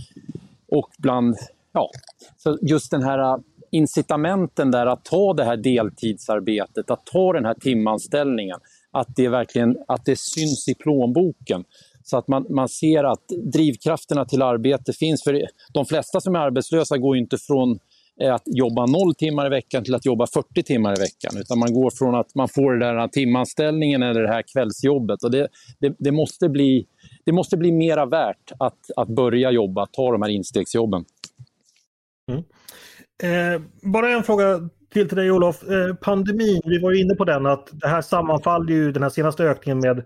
[0.69, 1.37] och bland,
[1.73, 1.91] ja,
[2.37, 7.55] så just den här incitamenten där att ta det här deltidsarbetet, att ta den här
[7.55, 8.59] timanställningen,
[9.01, 11.65] att det verkligen att det syns i plånboken.
[12.03, 15.23] Så att man, man ser att drivkrafterna till arbete finns.
[15.23, 17.79] För de flesta som är arbetslösa går inte från
[18.21, 21.41] eh, att jobba noll timmar i veckan till att jobba 40 timmar i veckan.
[21.41, 25.23] Utan man går från att man får den där timanställningen eller det här kvällsjobbet.
[25.23, 25.49] Och det,
[25.81, 26.87] det, det, måste, bli,
[27.25, 31.05] det måste bli mera värt att, att börja jobba, ta de här instegsjobben.
[32.31, 32.45] Mm.
[33.23, 35.63] Eh, bara en fråga till till dig Olof.
[35.63, 39.45] Eh, pandemin, vi var inne på den att det här sammanfaller ju den här senaste
[39.45, 40.05] ökningen med,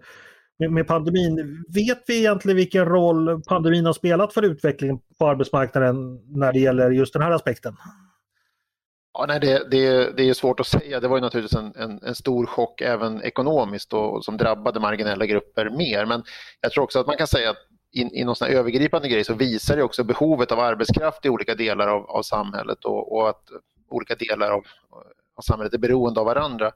[0.59, 1.64] med, med, pandemin.
[1.74, 6.90] Vet vi egentligen vilken roll pandemin har spelat för utvecklingen på arbetsmarknaden när det gäller
[6.90, 7.76] just den här aspekten?
[9.12, 11.00] Ja, nej, det, det, det är svårt att säga.
[11.00, 15.26] Det var ju naturligtvis en, en, en stor chock även ekonomiskt och, som drabbade marginella
[15.26, 16.07] grupper mer.
[16.07, 16.22] Men
[16.61, 17.57] jag tror också att man kan säga att
[17.92, 21.55] i, i någon sån övergripande grej så visar det också behovet av arbetskraft i olika
[21.55, 23.42] delar av, av samhället och, och, att
[23.90, 24.64] olika delar av,
[25.37, 26.72] av samhället är beroende av varandra.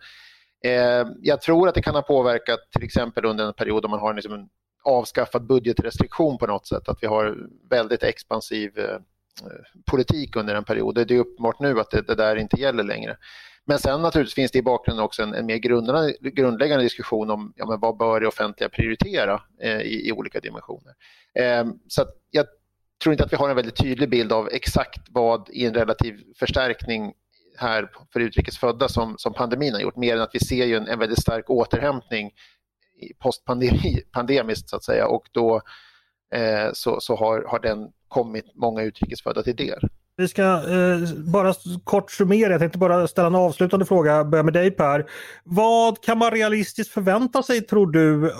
[0.64, 4.00] Eh, jag tror att det kan ha påverkat till exempel under en period då man
[4.00, 4.48] har liksom en
[4.84, 7.36] avskaffad budgetrestriktion på något sätt, att vi har
[7.70, 9.00] väldigt expansiv eh, eh
[9.90, 10.94] politik under en period.
[10.94, 13.16] Det är uppenbart nu att det, det, där inte gäller längre.
[13.66, 17.52] Men sen naturligtvis finns det i bakgrunden också en, en mer grundläggande, grundläggande diskussion om
[17.56, 20.94] ja, men vad bör det offentliga prioritera eh, i, i, olika dimensioner.
[21.34, 22.46] Eh, så jag
[23.02, 26.20] tror inte att vi har en väldigt tydlig bild av exakt vad i en relativ
[26.38, 27.12] förstärkning
[27.58, 30.88] här för utrikesfödda som, som pandemin har gjort, mer än att vi ser ju en,
[30.88, 32.30] en väldigt stark återhämtning
[33.18, 35.60] postpandemiskt så att säga och då
[36.34, 39.88] eh, så, så har, har den kommit många utrikesfödda till del.
[40.16, 41.54] Vi ska eh, bara
[41.84, 45.10] kort summera, jag tänkte bara ställa en avslutande fråga, börja med dig Per.
[45.44, 48.32] Vad kan man realistiskt förvänta sig tror du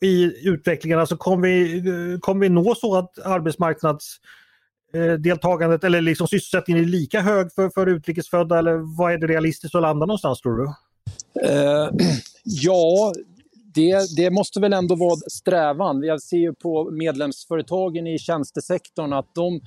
[0.00, 0.98] i utvecklingen?
[0.98, 7.20] Alltså kommer vi, kommer vi nå så att arbetsmarknadsdeltagandet eh, eller liksom sysselsättningen är lika
[7.20, 10.64] hög för, för utrikesfödda eller vad är det realistiskt att landa någonstans tror du?
[10.64, 10.72] Uh,
[12.44, 13.12] ja,
[13.74, 16.02] det, det, måste väl ändå vara strävan.
[16.02, 19.60] Jag ser ju på medlemsföretagen i tjänstesektorn att de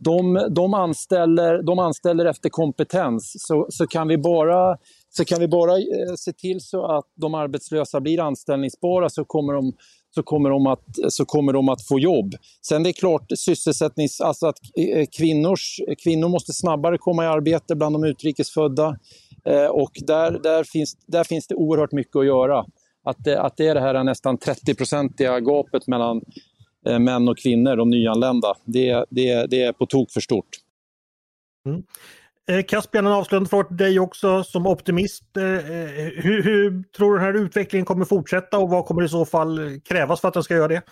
[0.00, 3.34] de, de, anställer, de anställer efter kompetens.
[3.38, 4.76] Så, så kan vi bara,
[5.10, 9.52] så kan vi bara eh, se till så att de arbetslösa blir anställningsbara så kommer
[9.52, 9.72] de
[10.14, 12.34] så kommer, de att, så kommer de att få jobb.
[12.66, 14.20] Sen det är klart sysselsättnings...
[14.20, 18.96] Alltså att eh, kvinnors, kvinnor måste snabbare komma i arbete bland de utrikesfödda.
[19.44, 22.64] Eh, och där, där, finns, där finns det oerhört mycket att göra.
[23.04, 26.22] Att det, att det är det här nästan 30-procentiga gapet mellan
[26.86, 28.54] Eh, män och kvinnor, de nyanlända.
[28.64, 30.48] Det, det, det är på tok för stort.
[31.66, 31.82] Mm.
[32.50, 35.36] Eh, Caspian, en avslutande fråga till dig också som optimist.
[35.36, 35.60] Eh, eh,
[36.16, 39.80] hur, hur, tror du den här utvecklingen kommer fortsätta och vad kommer i så fall
[39.84, 40.82] krävas för att den ska göra det?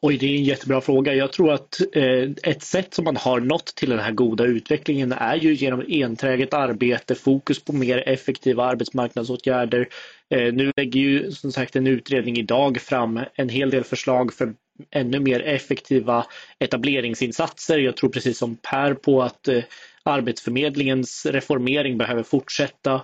[0.00, 1.14] Oj, det är en jättebra fråga.
[1.14, 5.12] Jag tror att eh, ett sätt som man har nått till den här goda utvecklingen
[5.12, 9.88] är ju genom enträget arbete, fokus på mer effektiva arbetsmarknadsåtgärder.
[10.30, 14.54] Eh, nu lägger ju som sagt en utredning idag fram en hel del förslag för
[14.90, 16.26] ännu mer effektiva
[16.58, 17.78] etableringsinsatser.
[17.78, 19.64] Jag tror precis som Per på att eh,
[20.02, 23.02] Arbetsförmedlingens reformering behöver fortsätta.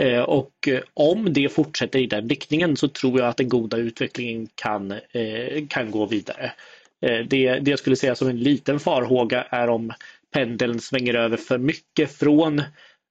[0.00, 3.76] Eh, och eh, om det fortsätter i den riktningen så tror jag att den goda
[3.76, 6.52] utvecklingen kan, eh, kan gå vidare.
[7.00, 9.92] Det, det jag skulle säga som en liten farhåga är om
[10.32, 12.62] pendeln svänger över för mycket från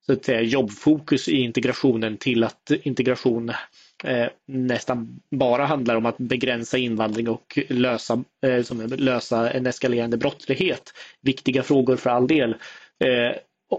[0.09, 3.49] så att säga, jobbfokus i integrationen till att integration
[4.03, 10.17] eh, nästan bara handlar om att begränsa invandring och lösa, eh, som lösa en eskalerande
[10.17, 10.93] brottslighet.
[11.21, 12.55] Viktiga frågor för all del.
[13.03, 13.37] Eh,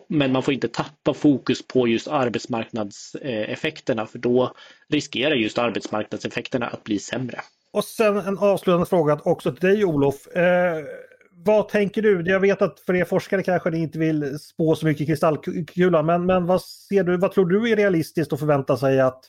[0.09, 4.53] men man får inte tappa fokus på just arbetsmarknadseffekterna för då
[4.88, 7.40] riskerar just arbetsmarknadseffekterna att bli sämre.
[7.72, 10.26] Och sen en avslutande fråga också till dig Olof.
[10.26, 10.85] Eh,
[11.33, 12.22] vad tänker du?
[12.26, 16.07] Jag vet att för er forskare kanske ni inte vill spå så mycket i kristallkulan,
[16.07, 19.20] men, men vad, ser du, vad tror du är realistiskt att förvänta sig att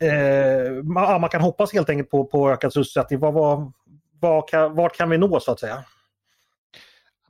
[0.00, 3.18] eh, man, man, kan hoppas helt enkelt på, på ökad sysselsättning?
[3.18, 3.72] Vad, vad,
[4.20, 5.84] vad kan, vart kan vi nå så att säga?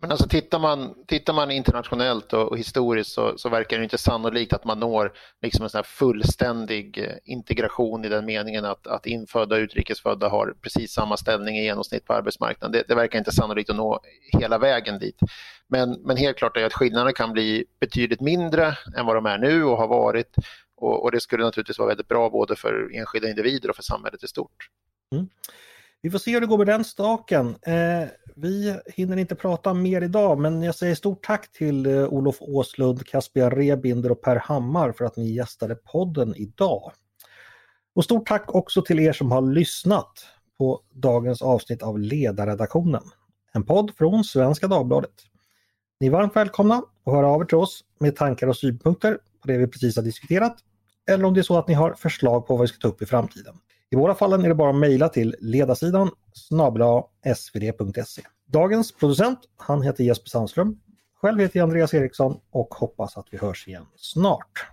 [0.01, 3.99] Men alltså tittar, man, tittar man internationellt och, och historiskt så, så, verkar det inte
[3.99, 9.07] sannolikt att man når liksom en sån fullständig eh, integration i den meningen att, att
[9.07, 12.73] infödda och utrikesfödda har precis samma ställning i genomsnitt på arbetsmarknaden.
[12.73, 14.01] Det, det verkar inte sannolikt att nå
[14.41, 15.19] hela vägen dit.
[15.67, 19.39] Men, men helt klart är att skillnaderna kan bli betydligt mindre än vad de är
[19.39, 20.35] nu och har varit
[20.77, 24.25] Och, och, det skulle naturligtvis vara väldigt bra både för enskilda individer och för samhället
[24.25, 24.69] i stort.
[25.13, 25.29] Mm.
[26.03, 27.57] Vi får se hur det går med den staken.
[27.63, 32.37] Eh, vi hinner inte prata mer idag men jag säger stort tack till eh, Olof
[32.41, 36.93] Åslund, Caspia Rebinder och Per Hammar för att ni gästade podden idag.
[37.95, 40.27] Och stort tack också till er som har lyssnat
[40.59, 43.03] på dagens avsnitt av Ledarredaktionen.
[43.53, 45.15] En podd från Svenska Dagbladet.
[46.01, 49.49] Ni är varmt välkomna att höra av er till oss med tankar och synpunkter på
[49.49, 50.57] det vi precis har diskuterat.
[51.11, 53.03] Eller om det är så att ni har förslag på vad vi ska ta upp
[53.03, 53.55] i framtiden.
[53.91, 57.05] I båda fallen är det bara att mejla till ledarsidan snabla
[57.37, 58.23] svd.se.
[58.47, 60.81] Dagens producent, han heter Jesper Sandström.
[61.21, 64.67] Själv heter jag Andreas Eriksson och hoppas att vi hörs igen snart.